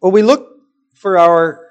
[0.00, 0.62] Well, we look
[0.94, 1.68] for our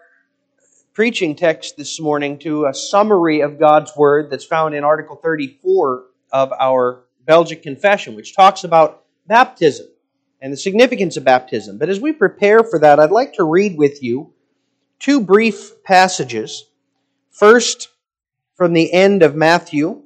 [0.93, 6.03] preaching text this morning to a summary of God's Word that's found in Article 34
[6.31, 9.87] of our Belgic Confession, which talks about baptism
[10.39, 11.79] and the significance of baptism.
[11.79, 14.31] But as we prepare for that, I'd like to read with you
[14.99, 16.65] two brief passages.
[17.31, 17.89] First,
[18.53, 20.03] from the end of Matthew,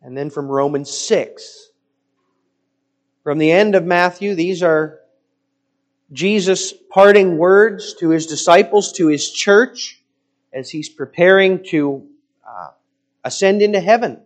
[0.00, 1.70] and then from Romans 6.
[3.24, 5.00] From the end of Matthew, these are
[6.12, 10.02] Jesus' parting words to his disciples, to his church,
[10.52, 12.06] as he's preparing to
[12.46, 12.68] uh,
[13.24, 14.20] ascend into heaven.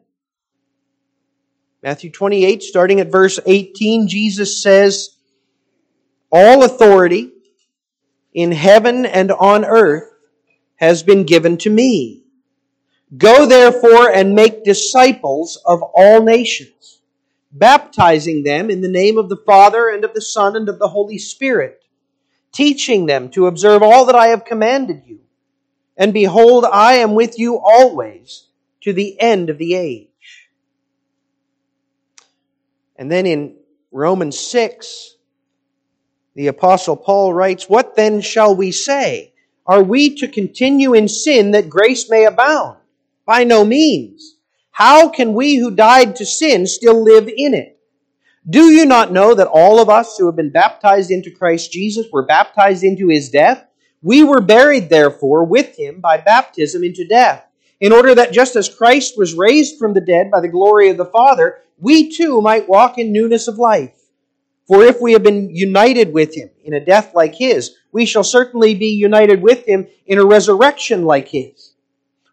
[1.82, 5.10] Matthew 28, starting at verse 18, Jesus says,
[6.32, 7.30] All authority
[8.34, 10.10] in heaven and on earth
[10.76, 12.24] has been given to me.
[13.16, 16.96] Go therefore and make disciples of all nations
[17.58, 20.88] baptizing them in the name of the Father and of the Son and of the
[20.88, 21.82] Holy Spirit,
[22.56, 25.20] teaching them to observe all that I have commanded you.
[25.94, 28.46] And behold, I am with you always
[28.80, 30.48] to the end of the age.
[32.96, 33.56] And then in
[33.92, 35.16] Romans 6,
[36.34, 39.34] the apostle Paul writes, What then shall we say?
[39.66, 42.78] Are we to continue in sin that grace may abound?
[43.26, 44.36] By no means.
[44.70, 47.75] How can we who died to sin still live in it?
[48.48, 52.06] Do you not know that all of us who have been baptized into Christ Jesus
[52.12, 53.66] were baptized into his death?
[54.02, 57.44] We were buried, therefore, with him by baptism into death,
[57.80, 60.96] in order that just as Christ was raised from the dead by the glory of
[60.96, 63.98] the Father, we too might walk in newness of life.
[64.68, 68.24] For if we have been united with him in a death like his, we shall
[68.24, 71.72] certainly be united with him in a resurrection like his.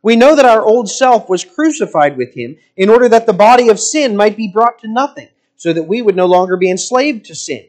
[0.04, 3.70] We know that our old self was crucified with him in order that the body
[3.70, 5.30] of sin might be brought to nothing,
[5.64, 7.66] so that we would no longer be enslaved to sin.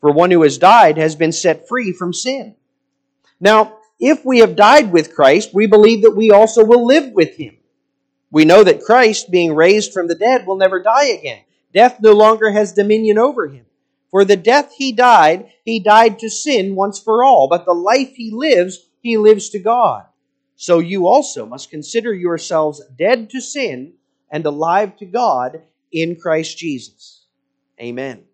[0.00, 2.56] For one who has died has been set free from sin.
[3.38, 7.36] Now, if we have died with Christ, we believe that we also will live with
[7.36, 7.56] him.
[8.32, 11.42] We know that Christ, being raised from the dead, will never die again.
[11.72, 13.66] Death no longer has dominion over him.
[14.10, 18.16] For the death he died, he died to sin once for all, but the life
[18.16, 20.04] he lives, he lives to God
[20.60, 23.92] so you also must consider yourselves dead to sin
[24.28, 25.62] and alive to God
[25.92, 27.17] in Christ Jesus.
[27.80, 28.24] Amen.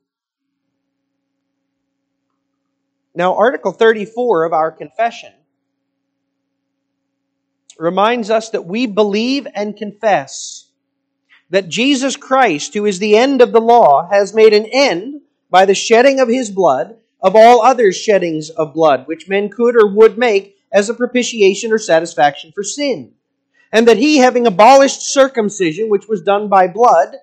[3.15, 5.33] Now, Article 34 of our confession
[7.79, 10.69] reminds us that we believe and confess
[11.51, 15.65] that Jesus Christ, who is the end of the law, has made an end by
[15.65, 19.87] the shedding of his blood of all other sheddings of blood which men could or
[19.87, 23.13] would make as a propitiation or satisfaction for sin.
[23.73, 27.17] And that he, having abolished circumcision, which was done by blood,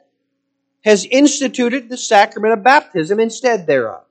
[0.84, 4.04] has instituted the sacrament of baptism instead thereof,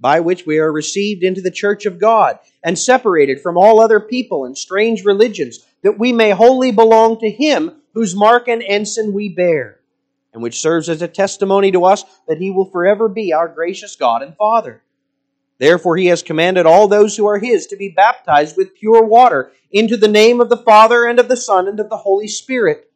[0.00, 4.00] by which we are received into the church of God and separated from all other
[4.00, 9.12] people and strange religions, that we may wholly belong to him whose mark and ensign
[9.12, 9.80] we bear,
[10.32, 13.96] and which serves as a testimony to us that he will forever be our gracious
[13.96, 14.82] God and Father.
[15.58, 19.52] Therefore, he has commanded all those who are his to be baptized with pure water
[19.70, 22.90] into the name of the Father and of the Son and of the Holy Spirit,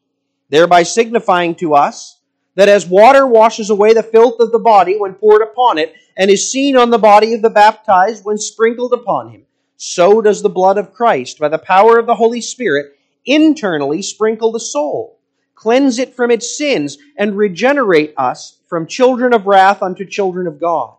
[0.48, 2.13] thereby signifying to us
[2.54, 6.30] that as water washes away the filth of the body when poured upon it, and
[6.30, 9.44] is seen on the body of the baptized when sprinkled upon him,
[9.76, 14.52] so does the blood of Christ, by the power of the Holy Spirit, internally sprinkle
[14.52, 15.18] the soul,
[15.54, 20.60] cleanse it from its sins, and regenerate us from children of wrath unto children of
[20.60, 20.94] God.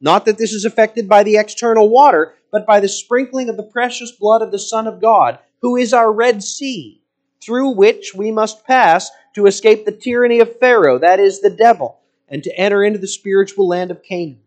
[0.00, 3.62] Not that this is affected by the external water, but by the sprinkling of the
[3.62, 6.99] precious blood of the Son of God, who is our Red Sea,
[7.40, 12.00] through which we must pass to escape the tyranny of Pharaoh, that is, the devil,
[12.28, 14.40] and to enter into the spiritual land of Canaan.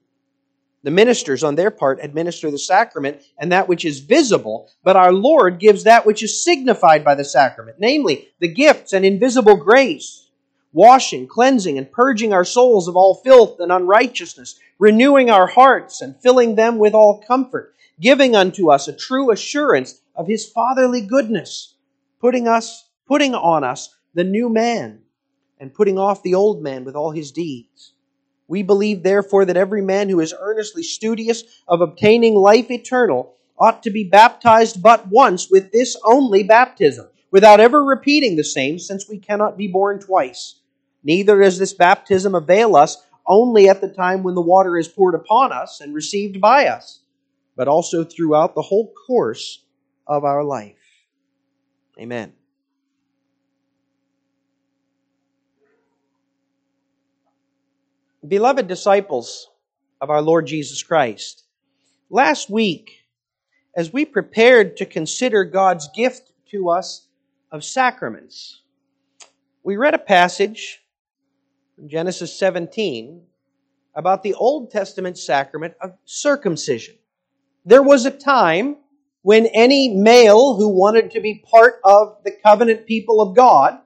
[0.84, 5.14] The ministers, on their part, administer the sacrament and that which is visible, but our
[5.14, 10.24] Lord gives that which is signified by the sacrament, namely, the gifts and invisible grace
[10.74, 16.20] washing, cleansing, and purging our souls of all filth and unrighteousness, renewing our hearts and
[16.20, 21.73] filling them with all comfort, giving unto us a true assurance of his fatherly goodness,
[22.24, 25.02] putting us, putting on us the new man,
[25.60, 27.92] and putting off the old man with all his deeds.
[28.48, 33.84] We believe, therefore, that every man who is earnestly studious of obtaining life eternal ought
[33.84, 39.10] to be baptized but once with this only baptism, without ever repeating the same, since
[39.10, 40.62] we cannot be born twice.
[41.04, 45.16] Neither does this baptism avail us only at the time when the water is poured
[45.16, 47.02] upon us and received by us,
[47.58, 49.66] but also throughout the whole course
[50.08, 50.83] of our life.
[52.00, 52.34] Amen.
[58.28, 59.50] Beloved disciples
[60.02, 61.44] of our Lord Jesus Christ,
[62.14, 63.06] Last week,
[63.76, 67.08] as we prepared to consider God's gift to us
[67.52, 68.62] of sacraments,
[69.64, 70.84] we read a passage
[71.76, 73.20] from Genesis 17
[73.96, 76.94] about the Old Testament sacrament of circumcision.
[77.66, 78.78] There was a time
[79.24, 83.80] when any male who wanted to be part of the covenant people of God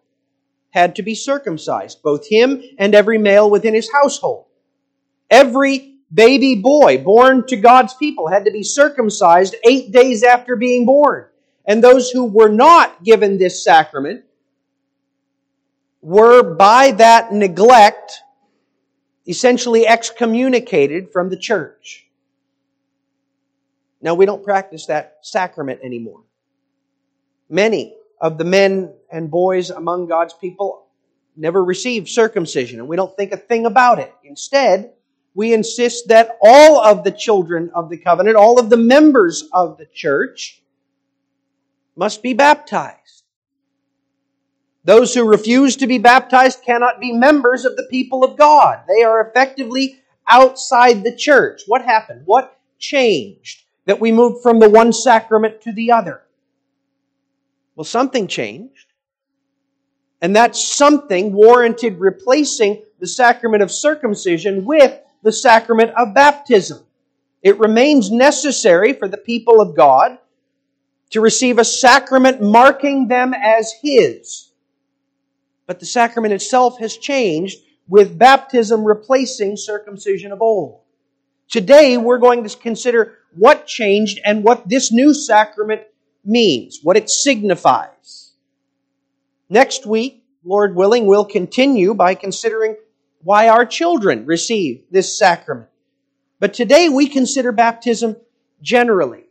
[0.72, 4.46] had to be circumcised, both him and every male within his household.
[5.30, 10.86] Every baby boy born to God's people had to be circumcised eight days after being
[10.86, 11.28] born.
[11.66, 14.24] And those who were not given this sacrament
[16.02, 18.22] were, by that neglect,
[19.28, 22.07] essentially excommunicated from the church.
[24.02, 26.22] Now, we don't practice that sacrament anymore.
[27.50, 30.88] Many of the men and boys among God's people
[31.36, 34.14] never received circumcision, and we don't think a thing about it.
[34.24, 34.94] Instead,
[35.34, 39.78] we insist that all of the children of the covenant, all of the members of
[39.78, 40.62] the church,
[41.96, 43.24] must be baptized.
[44.84, 48.80] Those who refuse to be baptized cannot be members of the people of God.
[48.88, 51.64] They are effectively outside the church.
[51.68, 52.24] What happened?
[52.26, 56.22] What changed that we moved from the one sacrament to the other?
[57.76, 58.86] Well, something changed.
[60.22, 66.84] And that something warranted replacing the sacrament of circumcision with the sacrament of baptism.
[67.42, 70.18] It remains necessary for the people of God
[71.12, 74.52] to receive a sacrament marking them as His.
[75.66, 80.82] But the sacrament itself has changed with baptism replacing circumcision of old.
[81.50, 85.82] Today we're going to consider what changed and what this new sacrament
[86.26, 88.34] means, what it signifies.
[89.50, 92.76] Next week, Lord willing, we'll continue by considering
[93.24, 95.70] why our children receive this sacrament.
[96.40, 98.18] But today we consider baptism
[98.62, 99.24] generally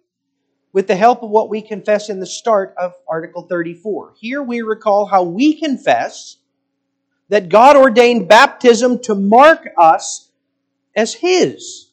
[0.73, 4.15] with the help of what we confess in the start of Article 34.
[4.19, 6.39] Here we recall how we confess
[7.29, 10.31] that God ordained baptism to mark us
[10.95, 11.86] as His.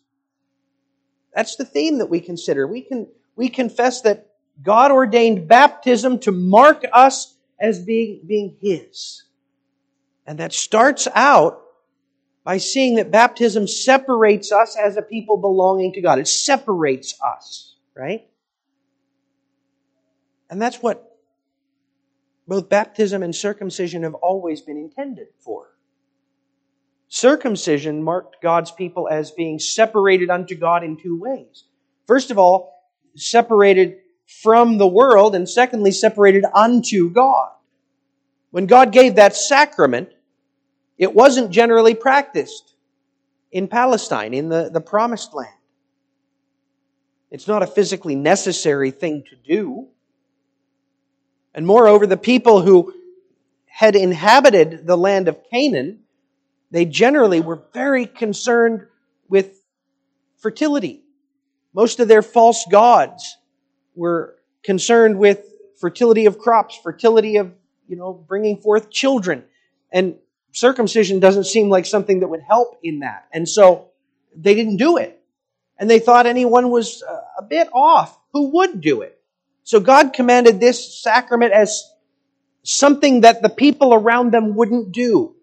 [1.35, 2.67] That's the theme that we consider.
[2.67, 4.27] We can we confess that
[4.61, 9.23] God ordained baptism to mark us as being, being His.
[10.27, 11.61] And that starts out
[12.43, 16.19] by seeing that baptism separates us as a people belonging to God.
[16.19, 18.27] It separates us, right?
[20.49, 21.17] And that's what
[22.47, 25.72] both baptism and circumcision have always been intended for.
[27.13, 31.65] Circumcision marked God's people as being separated unto God in two ways.
[32.07, 32.81] First of all,
[33.15, 33.97] separated
[34.41, 37.51] from the world, and secondly, separated unto God.
[38.49, 40.09] When God gave that sacrament,
[40.97, 42.73] it wasn't generally practiced
[43.51, 45.53] in Palestine, in the, the promised land.
[47.29, 49.87] It's not a physically necessary thing to do.
[51.53, 52.91] And moreover, the people who
[53.67, 55.99] had inhabited the land of Canaan,
[56.73, 58.87] they generally were very concerned
[59.29, 59.61] with
[60.39, 61.03] fertility.
[61.71, 63.37] Most of their false gods
[63.93, 65.45] were concerned with
[65.79, 67.53] fertility of crops, fertility of,
[67.87, 69.43] you know, bringing forth children.
[69.91, 70.15] And
[70.51, 73.27] circumcision doesn't seem like something that would help in that.
[73.31, 73.89] And so
[74.35, 75.21] they didn't do it.
[75.77, 79.21] And they thought anyone was uh, a bit off who would do it.
[79.61, 81.87] So God commanded this sacrament as
[82.63, 85.35] something that the people around them wouldn't do.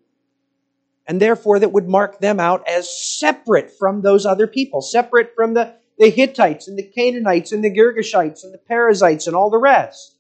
[1.11, 5.55] And therefore that would mark them out as separate from those other people, separate from
[5.55, 9.59] the the Hittites and the Canaanites and the Girgashites and the Perizzites and all the
[9.59, 10.15] rest.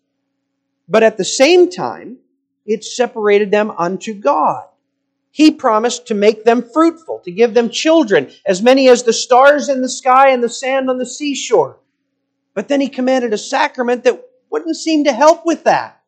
[0.89, 2.19] But at the same time,
[2.67, 4.65] it separated them unto God.
[5.31, 9.69] He promised to make them fruitful, to give them children, as many as the stars
[9.69, 11.79] in the sky and the sand on the seashore.
[12.53, 16.03] But then he commanded a sacrament that wouldn't seem to help with that.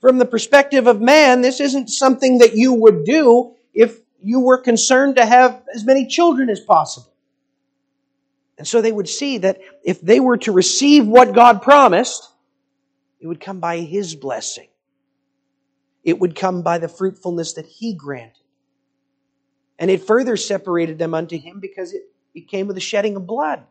[0.00, 4.58] From the perspective of man, this isn't something that you would do if you were
[4.58, 7.12] concerned to have as many children as possible.
[8.56, 12.26] And so they would see that if they were to receive what God promised,
[13.20, 14.68] it would come by His blessing.
[16.02, 18.42] It would come by the fruitfulness that He granted.
[19.78, 22.04] And it further separated them unto Him because it,
[22.34, 23.62] it came with the shedding of blood.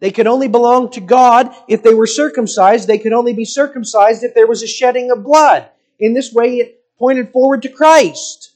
[0.00, 2.88] They could only belong to God if they were circumcised.
[2.88, 5.68] They could only be circumcised if there was a shedding of blood.
[6.00, 8.51] In this way, it pointed forward to Christ.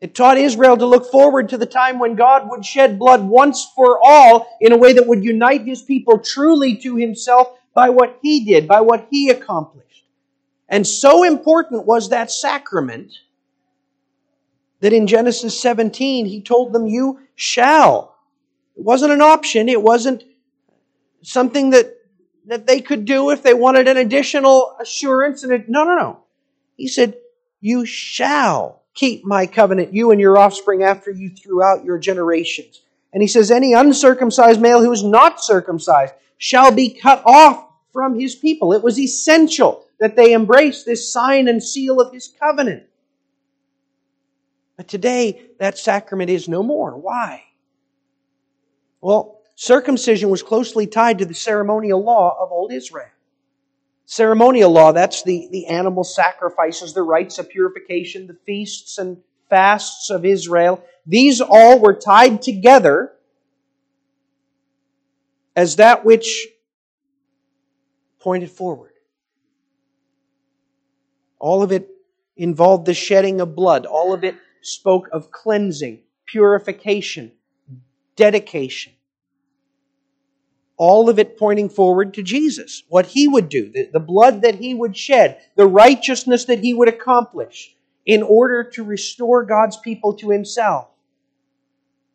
[0.00, 3.66] It taught Israel to look forward to the time when God would shed blood once
[3.74, 8.18] for all in a way that would unite his people truly to himself by what
[8.22, 10.04] he did, by what he accomplished.
[10.68, 13.12] And so important was that sacrament
[14.80, 18.16] that in Genesis 17 he told them, You shall
[18.76, 19.68] It wasn't an option.
[19.68, 20.24] It wasn't
[21.22, 21.94] something that,
[22.46, 25.42] that they could do if they wanted an additional assurance.
[25.42, 26.20] And it, no, no, no.
[26.76, 27.16] He said,
[27.60, 32.80] you shall keep my covenant, you and your offspring after you throughout your generations.
[33.12, 38.18] And he says, any uncircumcised male who is not circumcised shall be cut off from
[38.18, 38.72] his people.
[38.72, 42.84] It was essential that they embrace this sign and seal of his covenant.
[44.76, 46.96] But today, that sacrament is no more.
[46.96, 47.44] Why?
[49.00, 53.08] Well, circumcision was closely tied to the ceremonial law of old Israel.
[54.06, 59.18] Ceremonial law, that's the, the animal sacrifices, the rites of purification, the feasts and
[59.50, 60.82] fasts of Israel.
[61.04, 63.12] These all were tied together
[65.56, 66.46] as that which
[68.20, 68.92] pointed forward.
[71.40, 71.88] All of it
[72.36, 73.86] involved the shedding of blood.
[73.86, 77.32] All of it spoke of cleansing, purification,
[78.14, 78.92] dedication.
[80.76, 84.56] All of it pointing forward to Jesus, what he would do, the, the blood that
[84.56, 90.14] he would shed, the righteousness that he would accomplish in order to restore God's people
[90.14, 90.88] to himself.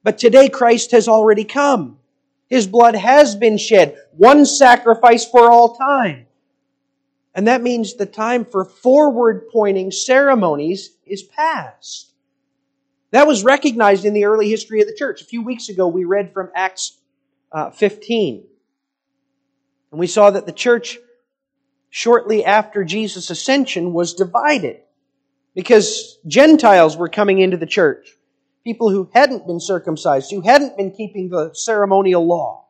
[0.04, 1.98] But today Christ has already come.
[2.50, 6.28] His blood has been shed, one sacrifice for all time.
[7.34, 12.12] And that means the time for forward pointing ceremonies is past.
[13.12, 15.22] That was recognized in the early history of the church.
[15.22, 16.98] A few weeks ago, we read from Acts
[17.52, 18.44] uh, 15.
[19.92, 20.98] And we saw that the church,
[21.90, 24.78] shortly after Jesus' ascension, was divided
[25.54, 28.08] because Gentiles were coming into the church.
[28.64, 32.68] People who hadn't been circumcised, who hadn't been keeping the ceremonial law.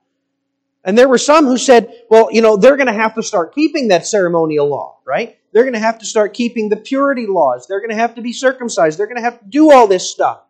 [0.83, 3.53] And there were some who said, well, you know, they're going to have to start
[3.53, 5.37] keeping that ceremonial law, right?
[5.51, 7.67] They're going to have to start keeping the purity laws.
[7.67, 8.97] They're going to have to be circumcised.
[8.97, 10.41] They're going to have to do all this stuff.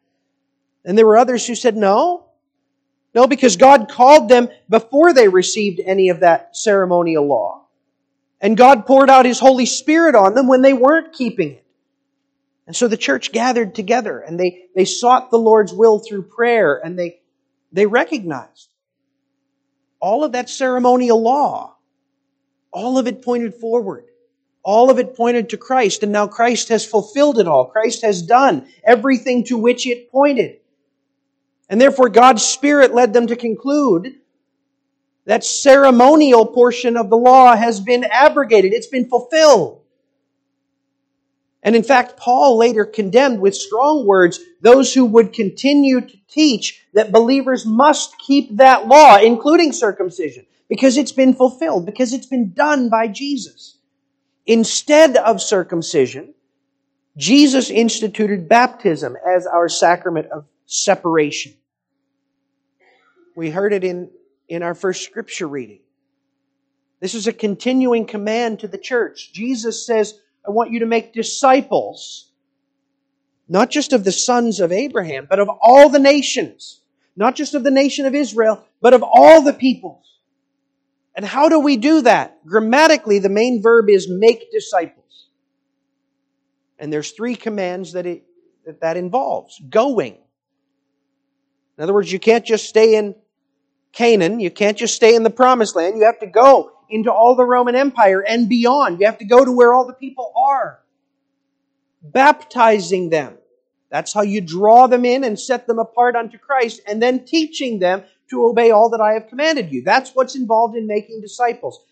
[0.85, 2.27] And there were others who said, no.
[3.13, 7.65] No, because God called them before they received any of that ceremonial law.
[8.39, 11.65] And God poured out His Holy Spirit on them when they weren't keeping it.
[12.67, 16.79] And so the church gathered together and they, they sought the Lord's will through prayer
[16.83, 17.19] and they,
[17.71, 18.69] they recognized
[19.99, 21.75] all of that ceremonial law,
[22.71, 24.05] all of it pointed forward.
[24.63, 27.65] All of it pointed to Christ, and now Christ has fulfilled it all.
[27.65, 30.60] Christ has done everything to which it pointed.
[31.71, 34.17] And therefore, God's Spirit led them to conclude
[35.23, 38.73] that ceremonial portion of the law has been abrogated.
[38.73, 39.81] It's been fulfilled.
[41.63, 46.85] And in fact, Paul later condemned with strong words those who would continue to teach
[46.93, 52.51] that believers must keep that law, including circumcision, because it's been fulfilled, because it's been
[52.51, 53.77] done by Jesus.
[54.45, 56.33] Instead of circumcision,
[57.15, 61.53] Jesus instituted baptism as our sacrament of separation.
[63.35, 64.09] We heard it in,
[64.49, 65.79] in our first scripture reading.
[66.99, 69.31] This is a continuing command to the church.
[69.33, 72.29] Jesus says, I want you to make disciples,
[73.49, 76.81] not just of the sons of Abraham, but of all the nations.
[77.15, 80.05] Not just of the nation of Israel, but of all the peoples.
[81.15, 82.45] And how do we do that?
[82.45, 85.27] Grammatically, the main verb is make disciples.
[86.79, 88.23] And there's three commands that it,
[88.65, 89.61] that, that involves.
[89.69, 90.17] Going.
[91.81, 93.15] In other words, you can't just stay in
[93.91, 94.39] Canaan.
[94.39, 95.97] You can't just stay in the promised land.
[95.97, 98.99] You have to go into all the Roman Empire and beyond.
[98.99, 100.79] You have to go to where all the people are.
[102.03, 103.35] Baptizing them.
[103.89, 107.79] That's how you draw them in and set them apart unto Christ, and then teaching
[107.79, 109.81] them to obey all that I have commanded you.
[109.81, 111.83] That's what's involved in making disciples.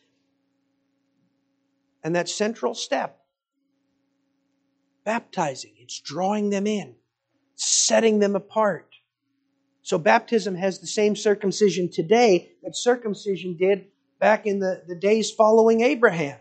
[2.03, 3.19] And that central step,
[5.03, 6.93] baptizing, it's drawing them in,
[7.55, 8.88] setting them apart.
[9.81, 13.86] So baptism has the same circumcision today that circumcision did
[14.19, 16.38] back in the, the days following Abraham.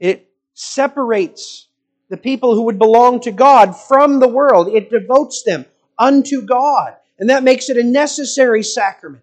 [0.00, 1.68] It separates
[2.08, 4.68] the people who would belong to God from the world.
[4.68, 5.66] It devotes them
[5.98, 6.96] unto God.
[7.18, 9.22] And that makes it a necessary sacrament.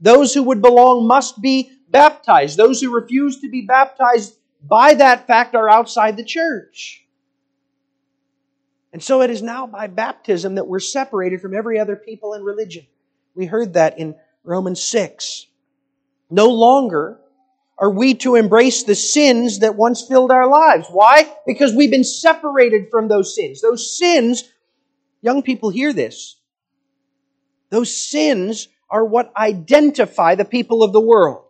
[0.00, 2.56] Those who would belong must be baptized.
[2.56, 7.04] Those who refuse to be baptized by that fact are outside the church.
[8.92, 12.44] And so it is now by baptism that we're separated from every other people and
[12.44, 12.86] religion.
[13.34, 15.46] We heard that in Romans 6.
[16.28, 17.18] No longer
[17.78, 20.86] are we to embrace the sins that once filled our lives.
[20.90, 21.32] Why?
[21.46, 23.62] Because we've been separated from those sins.
[23.62, 24.44] Those sins,
[25.22, 26.36] young people hear this.
[27.70, 31.44] Those sins are what identify the people of the world.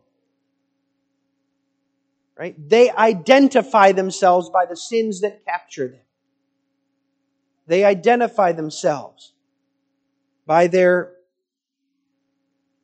[2.39, 2.55] Right?
[2.69, 6.01] They identify themselves by the sins that capture them.
[7.71, 9.33] They identify themselves
[10.45, 11.13] by their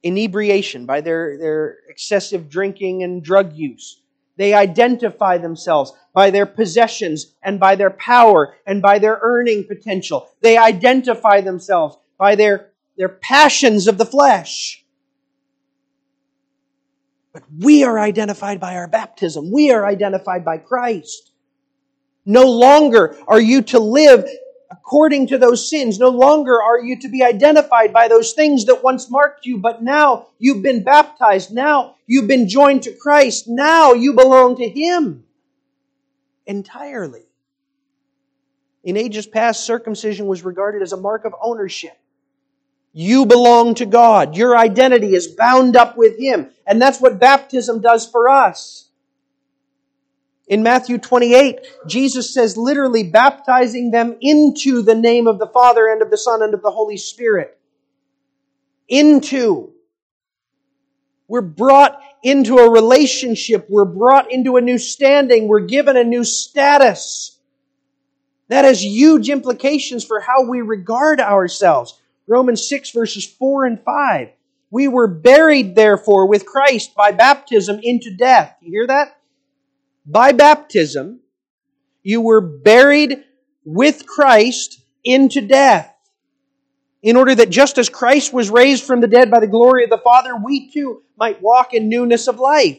[0.05, 4.01] inebriation, by their, their excessive drinking and drug use.
[4.37, 10.31] They identify themselves by their possessions and by their power and by their earning potential.
[10.41, 14.85] They identify themselves by their, their passions of the flesh.
[17.33, 19.51] But we are identified by our baptism.
[19.51, 21.33] We are identified by Christ.
[22.25, 24.25] No longer are you to live
[24.71, 25.99] according to those sins.
[25.99, 29.83] No longer are you to be identified by those things that once marked you, but
[29.83, 31.53] now you've been baptized.
[31.53, 33.47] Now you've been joined to Christ.
[33.49, 35.25] Now you belong to Him
[36.47, 37.23] entirely.
[38.85, 41.99] In ages past, circumcision was regarded as a mark of ownership.
[42.93, 44.37] You belong to God.
[44.37, 46.51] Your identity is bound up with Him.
[46.67, 48.89] And that's what baptism does for us.
[50.49, 56.03] In Matthew 28, Jesus says literally baptizing them into the name of the Father and
[56.03, 57.59] of the Son and of the Holy Spirit.
[58.89, 59.73] Into.
[61.27, 63.67] We're brought into a relationship.
[63.69, 65.49] We're brought into a new standing.
[65.49, 67.41] We're given a new status.
[68.49, 71.99] That has huge implications for how we regard ourselves.
[72.29, 74.29] Romans 6 verses 4 and 5.
[74.71, 78.57] We were buried therefore with Christ by baptism into death.
[78.61, 79.17] You hear that?
[80.07, 81.21] By baptism,
[82.03, 83.25] you were buried
[83.65, 85.93] with Christ into death.
[87.03, 89.91] In order that just as Christ was raised from the dead by the glory of
[89.91, 92.79] the Father, we too might walk in newness of life.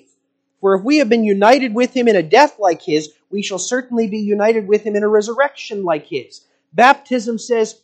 [0.60, 3.60] For if we have been united with him in a death like his, we shall
[3.60, 6.46] certainly be united with him in a resurrection like his.
[6.74, 7.82] Baptism says,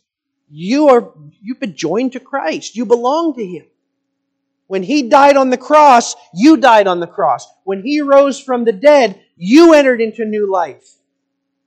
[0.50, 2.76] you are, you've been joined to Christ.
[2.76, 3.66] You belong to him.
[4.66, 7.46] When he died on the cross, you died on the cross.
[7.64, 10.96] When he rose from the dead, you entered into new life.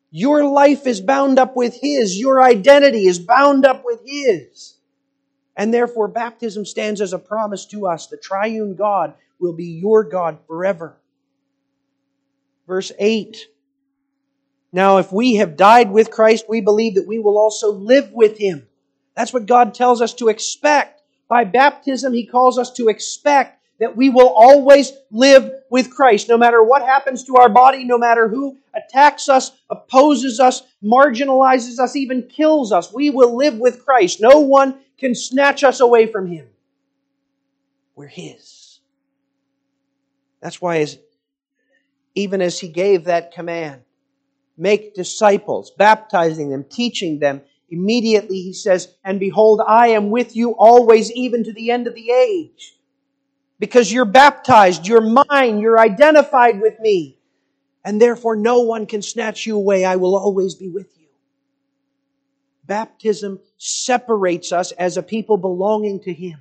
[0.10, 2.18] Your life is bound up with his.
[2.18, 4.76] Your identity is bound up with his.
[5.56, 8.08] And therefore, baptism stands as a promise to us.
[8.08, 10.98] The triune God will be your God forever.
[12.68, 13.38] Verse 8.
[14.72, 18.38] Now, if we have died with Christ, we believe that we will also live with
[18.38, 18.68] him.
[19.16, 20.97] That's what God tells us to expect.
[21.28, 26.30] By baptism, he calls us to expect that we will always live with Christ.
[26.30, 31.80] No matter what happens to our body, no matter who attacks us, opposes us, marginalizes
[31.80, 34.20] us, even kills us, we will live with Christ.
[34.20, 36.48] No one can snatch us away from him.
[37.96, 38.80] We're his.
[40.42, 40.98] That's why, as,
[42.16, 43.82] even as he gave that command,
[44.58, 50.52] make disciples, baptizing them, teaching them, Immediately he says, And behold, I am with you
[50.52, 52.76] always, even to the end of the age.
[53.60, 57.18] Because you're baptized, you're mine, you're identified with me.
[57.84, 59.84] And therefore no one can snatch you away.
[59.84, 61.08] I will always be with you.
[62.66, 66.40] Baptism separates us as a people belonging to Him.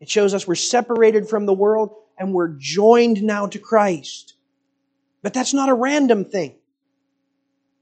[0.00, 4.34] It shows us we're separated from the world and we're joined now to Christ.
[5.22, 6.56] But that's not a random thing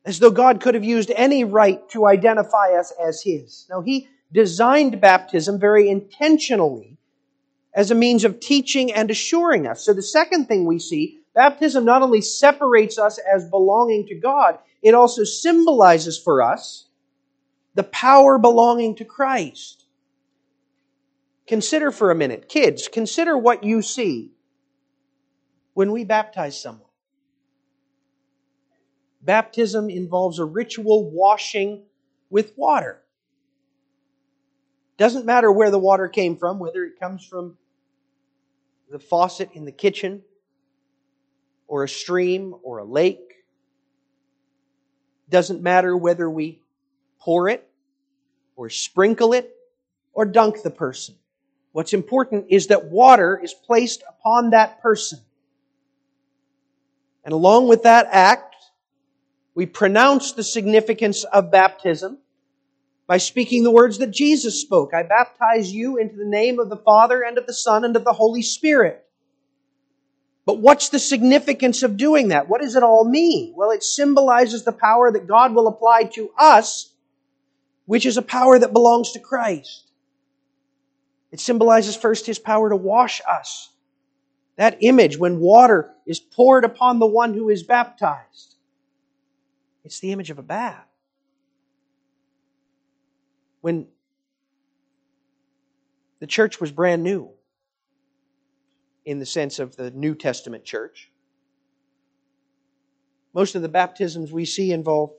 [0.04, 3.66] as though God could have used any rite to identify us as His.
[3.68, 6.96] Now, He designed baptism very intentionally
[7.74, 9.84] as a means of teaching and assuring us.
[9.84, 14.58] So, the second thing we see, baptism not only separates us as belonging to God,
[14.82, 16.86] it also symbolizes for us
[17.74, 19.84] the power belonging to Christ.
[21.46, 24.30] Consider for a minute, kids, consider what you see
[25.74, 26.89] when we baptize someone.
[29.22, 31.82] Baptism involves a ritual washing
[32.30, 33.00] with water.
[34.96, 37.56] Doesn't matter where the water came from, whether it comes from
[38.90, 40.22] the faucet in the kitchen,
[41.68, 43.44] or a stream, or a lake.
[45.28, 46.60] Doesn't matter whether we
[47.20, 47.66] pour it,
[48.56, 49.54] or sprinkle it,
[50.12, 51.14] or dunk the person.
[51.72, 55.20] What's important is that water is placed upon that person.
[57.24, 58.49] And along with that act,
[59.54, 62.18] we pronounce the significance of baptism
[63.06, 64.94] by speaking the words that Jesus spoke.
[64.94, 68.04] I baptize you into the name of the Father and of the Son and of
[68.04, 69.04] the Holy Spirit.
[70.46, 72.48] But what's the significance of doing that?
[72.48, 73.52] What does it all mean?
[73.56, 76.92] Well, it symbolizes the power that God will apply to us,
[77.86, 79.90] which is a power that belongs to Christ.
[81.32, 83.70] It symbolizes first His power to wash us.
[84.56, 88.54] That image when water is poured upon the one who is baptized.
[89.84, 90.86] It's the image of a bath.
[93.60, 93.86] When
[96.18, 97.30] the church was brand new,
[99.04, 101.10] in the sense of the New Testament church,
[103.32, 105.12] most of the baptisms we see involve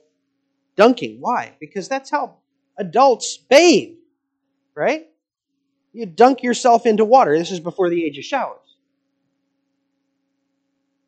[0.76, 1.20] dunking.
[1.20, 1.56] Why?
[1.60, 2.36] Because that's how
[2.76, 3.96] adults bathe,
[4.74, 5.08] right?
[5.92, 7.36] You dunk yourself into water.
[7.36, 8.58] This is before the age of showers.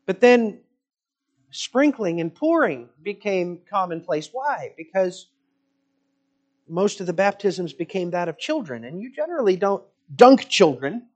[0.06, 0.60] But then
[1.54, 4.28] sprinkling and pouring became commonplace.
[4.32, 4.72] Why?
[4.76, 5.28] Because
[6.68, 11.06] most of the baptisms became that of children, and you generally don't dunk children.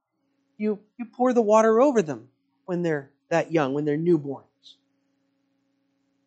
[0.56, 2.28] You, you pour the water over them
[2.66, 4.44] when they're that young, when they're newborns.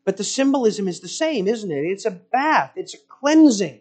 [0.03, 1.85] But the symbolism is the same, isn't it?
[1.85, 3.79] It's a bath, it's a cleansing.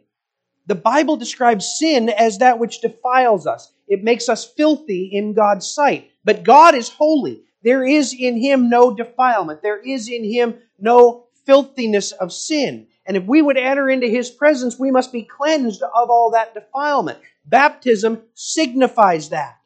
[0.67, 3.73] The Bible describes sin as that which defiles us.
[3.89, 6.11] It makes us filthy in God's sight.
[6.25, 7.43] But God is holy.
[7.63, 9.63] There is in him no defilement.
[9.63, 12.87] There is in him no filthiness of sin.
[13.07, 16.55] And if we would enter into his presence, we must be cleansed of all that
[16.55, 17.19] defilement.
[17.45, 19.59] Baptism signifies that.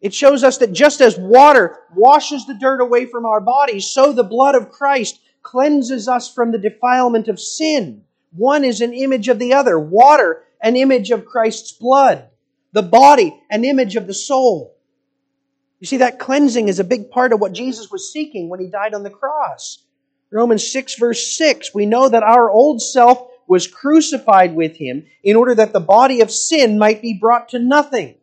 [0.00, 4.12] It shows us that just as water washes the dirt away from our bodies, so
[4.12, 8.04] the blood of Christ cleanses us from the defilement of sin.
[8.32, 9.78] One is an image of the other.
[9.78, 12.28] Water, an image of Christ's blood.
[12.72, 14.76] The body, an image of the soul.
[15.80, 18.68] You see, that cleansing is a big part of what Jesus was seeking when he
[18.68, 19.84] died on the cross.
[20.30, 25.36] Romans 6, verse 6, we know that our old self was crucified with him in
[25.36, 28.16] order that the body of sin might be brought to nothing.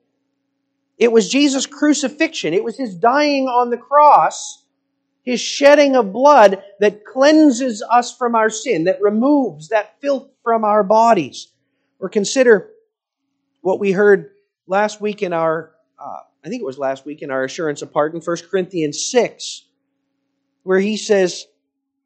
[0.97, 4.65] It was Jesus' crucifixion, it was his dying on the cross
[5.25, 10.63] his shedding of blood that cleanses us from our sin, that removes that filth from
[10.63, 11.51] our bodies.
[11.99, 12.69] Or consider
[13.61, 14.31] what we heard
[14.67, 17.91] last week in our, uh, I think it was last week in our assurance of
[17.91, 19.63] pardon, 1 Corinthians 6,
[20.62, 21.47] where he says,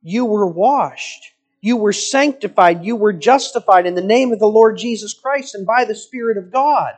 [0.01, 4.77] You were washed, you were sanctified, you were justified in the name of the Lord
[4.77, 6.93] Jesus Christ and by the Spirit of God.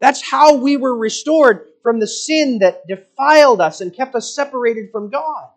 [0.00, 4.92] That's how we were restored from the sin that defiled us and kept us separated
[4.92, 5.48] from God.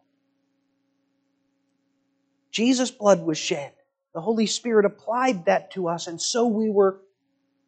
[2.50, 3.74] Jesus' blood was shed.
[4.14, 7.02] The Holy Spirit applied that to us, and so we were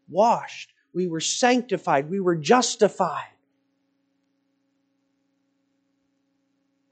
[0.07, 0.71] washed.
[0.95, 2.09] We were sanctified.
[2.09, 3.27] We were justified.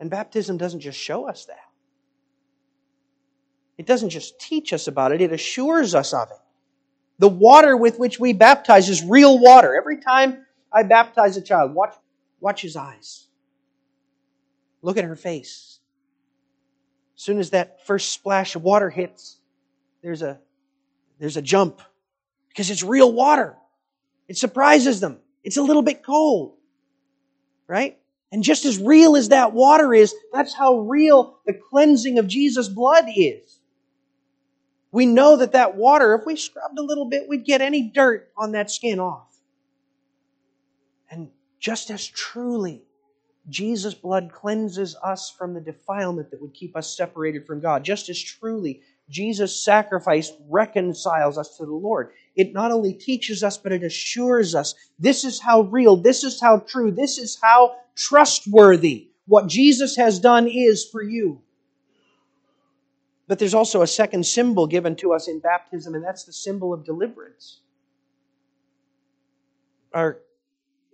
[0.01, 1.69] And baptism doesn't just show us that.
[3.77, 6.37] It doesn't just teach us about it, it assures us of it.
[7.19, 9.73] The water with which we baptize is real water.
[9.73, 11.73] Every time I baptize a child.
[11.73, 11.95] Watch,
[12.41, 13.27] watch his eyes.
[14.81, 15.79] Look at her face.
[17.15, 19.37] As soon as that first splash of water hits,
[20.01, 20.39] there's a,
[21.19, 21.81] there's a jump
[22.49, 23.55] because it's real water.
[24.27, 25.19] It surprises them.
[25.43, 26.55] It's a little bit cold,
[27.67, 27.97] right?
[28.31, 32.67] And just as real as that water is, that's how real the cleansing of Jesus'
[32.67, 33.59] blood is.
[34.91, 38.31] We know that that water, if we scrubbed a little bit, we'd get any dirt
[38.37, 39.35] on that skin off.
[41.09, 42.83] And just as truly,
[43.49, 47.83] Jesus' blood cleanses us from the defilement that would keep us separated from God.
[47.83, 52.11] Just as truly, Jesus' sacrifice reconciles us to the Lord.
[52.35, 56.41] It not only teaches us, but it assures us this is how real, this is
[56.41, 61.41] how true, this is how trustworthy what Jesus has done is for you.
[63.27, 66.73] But there's also a second symbol given to us in baptism, and that's the symbol
[66.73, 67.59] of deliverance.
[69.93, 70.19] Our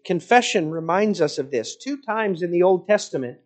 [0.05, 1.75] confession reminds us of this.
[1.75, 3.39] Two times in the Old Testament,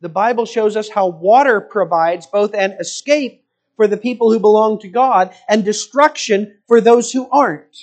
[0.00, 3.43] the Bible shows us how water provides both an escape
[3.76, 7.76] for the people who belong to God and destruction for those who aren't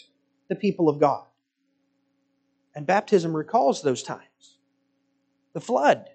[0.50, 1.26] the people of God.
[2.76, 4.22] And baptism recalls those times.
[5.54, 6.10] The flood.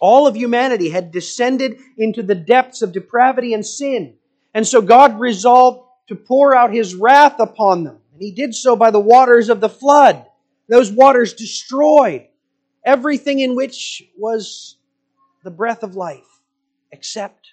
[0.00, 4.14] All of humanity had descended into the depths of depravity and sin.
[4.54, 7.98] And so God resolved to pour out his wrath upon them.
[8.12, 10.26] And he did so by the waters of the flood.
[10.68, 12.26] Those waters destroyed
[12.84, 14.76] everything in which was
[15.44, 16.40] the breath of life,
[16.90, 17.52] except,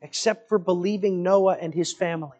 [0.00, 2.38] except for believing Noah and his family.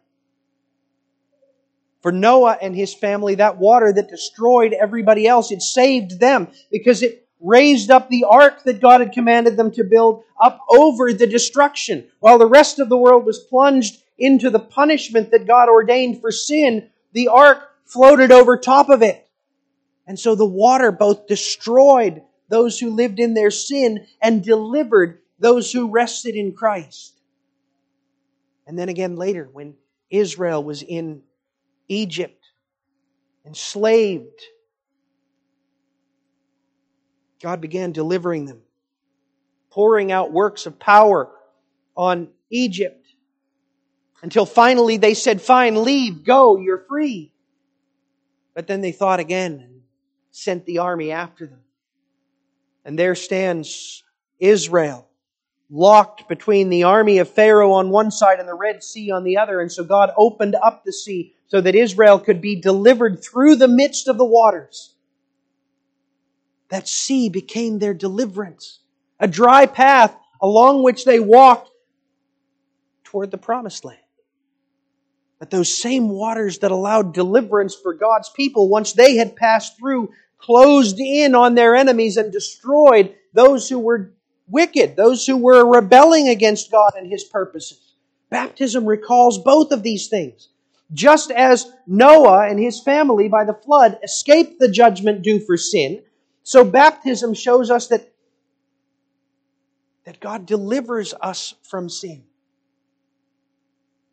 [2.00, 7.02] For Noah and his family, that water that destroyed everybody else, it saved them because
[7.02, 11.26] it raised up the ark that God had commanded them to build up over the
[11.26, 12.06] destruction.
[12.20, 16.30] While the rest of the world was plunged into the punishment that God ordained for
[16.30, 19.26] sin, the ark floated over top of it.
[20.06, 25.70] And so the water both destroyed those who lived in their sin and delivered those
[25.70, 27.17] who rested in Christ.
[28.68, 29.74] And then again later, when
[30.10, 31.22] Israel was in
[31.88, 32.44] Egypt,
[33.46, 34.42] enslaved,
[37.42, 38.60] God began delivering them,
[39.70, 41.30] pouring out works of power
[41.96, 43.06] on Egypt
[44.22, 47.32] until finally they said, Fine, leave, go, you're free.
[48.54, 49.80] But then they thought again and
[50.30, 51.60] sent the army after them.
[52.84, 54.04] And there stands
[54.38, 55.07] Israel,
[55.70, 59.36] locked between the army of Pharaoh on one side and the Red Sea on the
[59.36, 59.60] other.
[59.60, 63.68] And so God opened up the sea so that Israel could be delivered through the
[63.68, 64.94] midst of the waters.
[66.70, 68.80] That sea became their deliverance,
[69.18, 71.70] a dry path along which they walked
[73.04, 73.98] toward the promised land.
[75.38, 80.10] But those same waters that allowed deliverance for God's people, once they had passed through,
[80.38, 84.12] closed in on their enemies and destroyed those who were
[84.50, 87.94] wicked, those who were rebelling against God and His purposes.
[88.30, 90.48] Baptism recalls both of these things.
[90.92, 96.02] Just as Noah and his family by the flood escaped the judgment due for sin,
[96.42, 98.10] so baptism shows us that,
[100.04, 102.24] that God delivers us from sin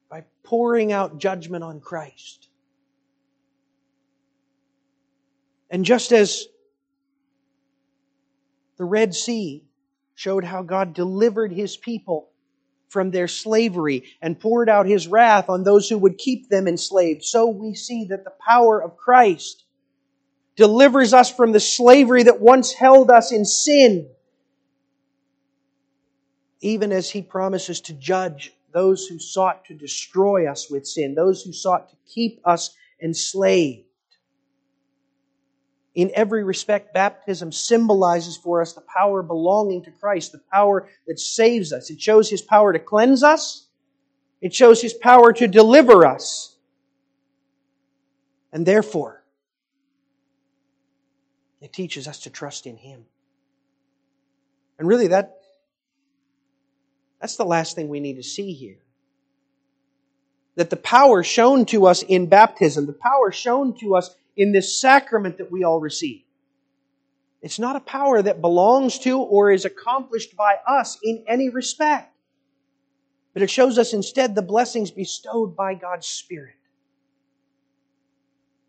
[0.09, 2.49] by pouring out judgment on Christ.
[5.69, 6.47] And just as
[8.77, 9.63] the Red Sea
[10.15, 12.29] showed how God delivered his people
[12.87, 17.23] from their slavery and poured out his wrath on those who would keep them enslaved,
[17.23, 19.63] so we see that the power of Christ
[20.55, 24.07] delivers us from the slavery that once held us in sin,
[26.61, 31.41] even as he promises to judge those who sought to destroy us with sin, those
[31.43, 33.85] who sought to keep us enslaved.
[35.95, 41.19] In every respect, baptism symbolizes for us the power belonging to Christ, the power that
[41.19, 41.89] saves us.
[41.89, 43.67] It shows His power to cleanse us.
[44.41, 46.57] It shows His power to deliver us.
[48.51, 49.23] And therefore,
[51.61, 53.05] it teaches us to trust in Him.
[54.77, 55.37] And really, that,
[57.21, 58.79] that's the last thing we need to see here.
[60.57, 64.79] That the power shown to us in baptism, the power shown to us in this
[64.79, 66.23] sacrament that we all receive.
[67.41, 72.11] It's not a power that belongs to or is accomplished by us in any respect,
[73.33, 76.55] but it shows us instead the blessings bestowed by God's Spirit.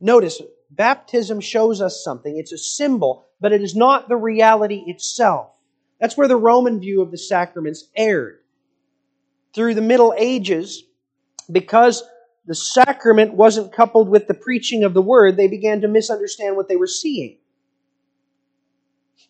[0.01, 2.37] Notice, baptism shows us something.
[2.37, 5.57] It's a symbol, but it is not the reality itself.
[5.99, 8.41] That's where the Roman view of the sacraments erred.
[9.55, 10.83] Through the Middle Ages,
[11.51, 12.03] because
[12.47, 16.69] the sacrament wasn't coupled with the preaching of the word, they began to misunderstand what
[16.69, 17.39] they were seeing.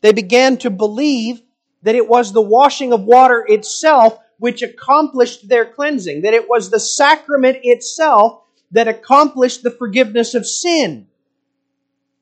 [0.02, 1.40] They began to believe
[1.82, 6.70] that it was the washing of water itself which accomplished their cleansing, that it was
[6.70, 11.06] the sacrament itself that accomplished the forgiveness of sin.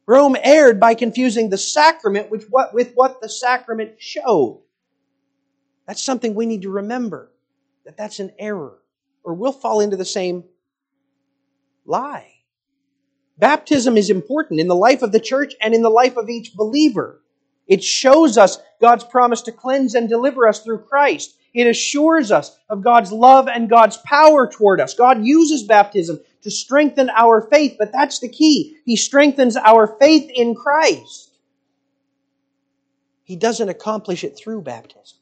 [0.07, 4.61] Rome erred by confusing the sacrament with what, with what the sacrament showed.
[5.87, 7.31] That's something we need to remember,
[7.85, 8.79] that that's an error,
[9.25, 10.45] or we'll fall into the same
[11.87, 12.31] lie.
[13.38, 16.55] Baptism is important in the life of the church and in the life of each
[16.55, 17.20] believer.
[17.66, 21.37] It shows us God's promise to cleanse and deliver us through Christ.
[21.53, 24.94] It assures us of God's love and God's power toward us.
[24.94, 28.77] God uses baptism to strengthen our faith, but that's the key.
[28.85, 31.31] He strengthens our faith in Christ.
[33.25, 35.18] He doesn't accomplish it through baptism.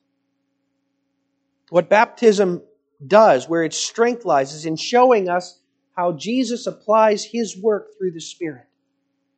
[1.68, 2.62] What baptism
[3.07, 5.59] does, where its strength lies, is in showing us
[5.96, 8.66] how Jesus applies his work through the Spirit.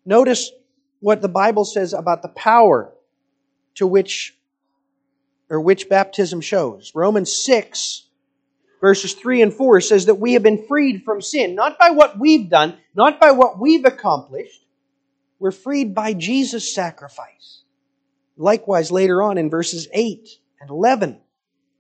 [0.04, 0.50] Notice
[1.00, 2.92] what the Bible says about the power
[3.76, 4.36] to which
[5.50, 6.92] or which baptism shows.
[6.94, 8.04] Romans 6
[8.84, 12.18] verses 3 and 4 says that we have been freed from sin, not by what
[12.18, 14.62] we've done, not by what we've accomplished.
[15.38, 17.62] We're freed by Jesus' sacrifice.
[18.36, 20.28] Likewise, later on in verses 8
[20.60, 21.18] and 11,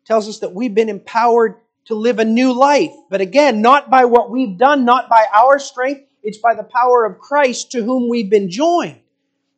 [0.06, 1.56] tells us that we've been empowered
[1.86, 2.92] to live a new life.
[3.10, 6.02] But again, not by what we've done, not by our strength.
[6.22, 9.00] It's by the power of Christ to whom we've been joined.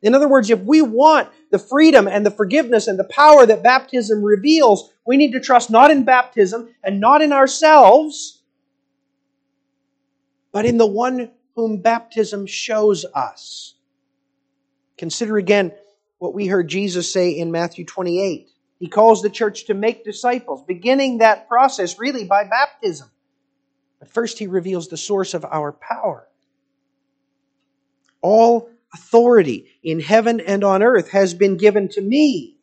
[0.01, 3.63] In other words, if we want the freedom and the forgiveness and the power that
[3.63, 8.41] baptism reveals, we need to trust not in baptism and not in ourselves,
[10.51, 13.75] but in the one whom baptism shows us.
[14.97, 15.71] Consider again
[16.19, 18.49] what we heard Jesus say in Matthew 28.
[18.79, 23.09] He calls the church to make disciples, beginning that process really by baptism.
[23.99, 26.27] But first, he reveals the source of our power.
[28.21, 32.57] All authority in heaven and on earth has been given to me.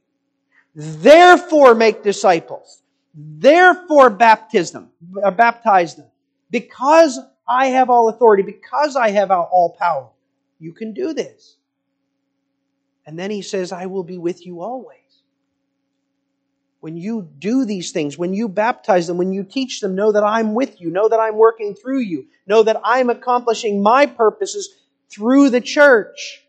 [0.74, 2.82] Therefore, make disciples.
[3.14, 4.90] Therefore, baptism,
[5.22, 6.06] uh, baptize them.
[6.50, 10.08] Because I have all authority, because I have all power,
[10.60, 11.56] you can do this.
[13.06, 15.03] And then he says, I will be with you always
[16.84, 20.22] when you do these things, when you baptize them, when you teach them, know that
[20.22, 24.68] I'm with you, know that I'm working through you, know that I'm accomplishing my purposes
[25.10, 26.42] through the church.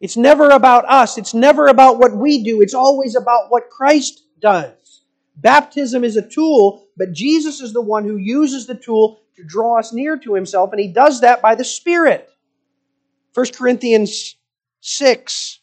[0.00, 1.18] It's never about us.
[1.18, 2.60] It's never about what we do.
[2.60, 5.02] It's always about what Christ does.
[5.38, 9.80] Baptism is a tool, but Jesus is the one who uses the tool to draw
[9.80, 12.30] us near to himself, and he does that by the Spirit.
[13.34, 14.36] 1 Corinthians
[14.80, 15.58] 6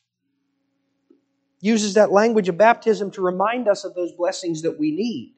[1.63, 5.34] uses that language of baptism to remind us of those blessings that we need.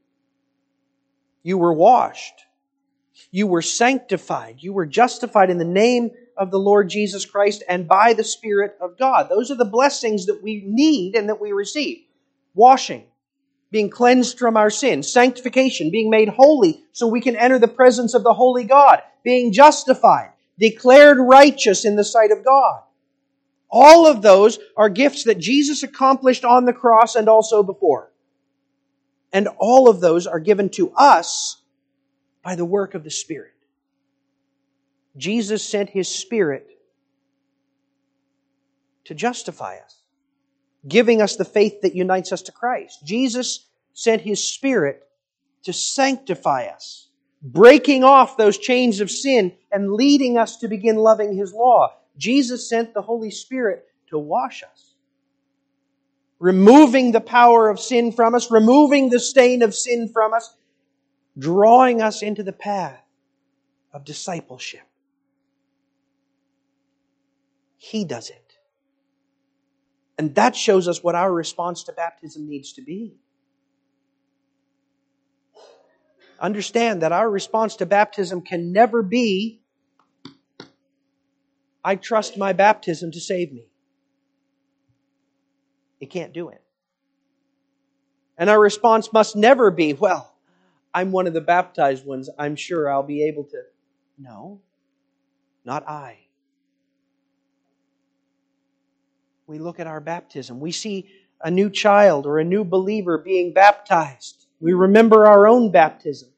[1.43, 2.33] You were washed.
[3.29, 4.55] You were sanctified.
[4.57, 8.75] You were justified in the name of the Lord Jesus Christ and by the Spirit
[8.81, 9.29] of God.
[9.29, 11.99] Those are the blessings that we need and that we receive.
[12.55, 13.03] Washing,
[13.69, 18.15] being cleansed from our sins, sanctification, being made holy so we can enter the presence
[18.15, 22.81] of the holy God, being justified, declared righteous in the sight of God.
[23.77, 28.09] All of those are gifts that Jesus accomplished on the cross and also before.
[29.33, 31.57] And all of those are given to us
[32.41, 33.51] by the work of the Spirit.
[35.17, 36.69] Jesus sent His Spirit
[39.03, 39.97] to justify us,
[40.87, 43.05] giving us the faith that unites us to Christ.
[43.05, 45.05] Jesus sent His Spirit
[45.63, 47.09] to sanctify us,
[47.41, 51.93] breaking off those chains of sin and leading us to begin loving His law.
[52.17, 54.93] Jesus sent the Holy Spirit to wash us,
[56.39, 60.55] removing the power of sin from us, removing the stain of sin from us,
[61.37, 63.01] drawing us into the path
[63.93, 64.87] of discipleship.
[67.77, 68.57] He does it.
[70.17, 73.15] And that shows us what our response to baptism needs to be.
[76.39, 79.61] Understand that our response to baptism can never be,
[81.85, 83.67] I trust my baptism to save me.
[86.01, 86.61] It can't do it.
[88.37, 90.35] And our response must never be, well,
[90.93, 92.29] I'm one of the baptized ones.
[92.37, 93.61] I'm sure I'll be able to.
[94.17, 94.59] No,
[95.63, 96.25] not I.
[99.47, 100.59] we look at our baptism.
[100.59, 101.09] We see
[101.41, 104.47] a new child or a new believer being baptized.
[104.59, 106.29] We remember our own baptism.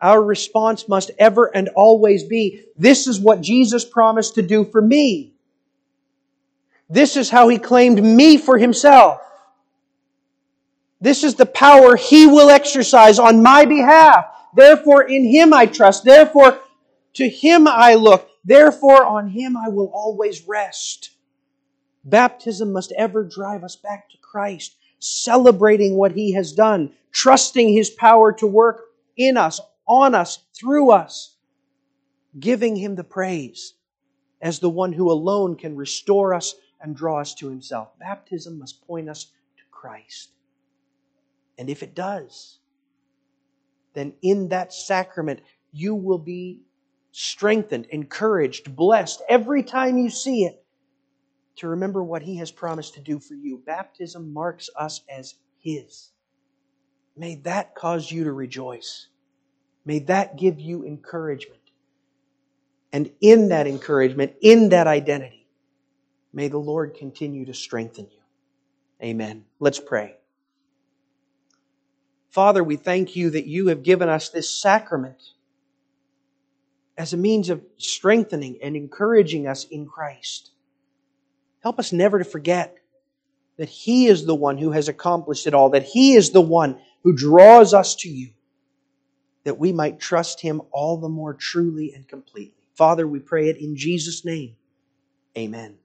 [0.00, 4.82] Our response must ever and always be, this is what Jesus promised to do for
[4.82, 5.32] me.
[6.88, 9.20] This is how he claimed me for himself.
[11.00, 14.26] This is the power he will exercise on my behalf.
[14.54, 16.04] Therefore, in him I trust.
[16.04, 16.60] Therefore,
[17.14, 18.28] to him I look.
[18.44, 21.10] Therefore, on him I will always rest.
[22.06, 27.90] Baptism must ever drive us back to Christ, celebrating what He has done, trusting His
[27.90, 28.84] power to work
[29.16, 31.36] in us, on us, through us,
[32.38, 33.74] giving Him the praise
[34.42, 37.88] as the one who alone can restore us and draw us to Himself.
[37.98, 40.30] Baptism must point us to Christ.
[41.58, 42.58] And if it does,
[43.94, 45.40] then in that sacrament,
[45.72, 46.60] you will be
[47.12, 50.62] strengthened, encouraged, blessed every time you see it
[51.56, 53.62] to remember what He has promised to do for you.
[53.64, 56.10] Baptism marks us as His.
[57.16, 59.08] May that cause you to rejoice.
[59.86, 61.60] May that give you encouragement.
[62.92, 65.46] And in that encouragement, in that identity,
[66.32, 68.20] may the Lord continue to strengthen you.
[69.02, 69.44] Amen.
[69.60, 70.16] Let's pray.
[72.30, 75.22] Father, we thank you that you have given us this sacrament
[76.98, 80.50] as a means of strengthening and encouraging us in Christ.
[81.62, 82.76] Help us never to forget
[83.56, 86.78] that He is the one who has accomplished it all, that He is the one
[87.02, 88.30] who draws us to you,
[89.46, 92.68] that we might trust Him all the more truly and completely.
[92.74, 94.56] Father, we pray it in Jesus' name.
[95.38, 95.76] Amen.